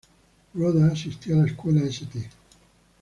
[0.55, 2.27] Rhoda asistió a la escuela St.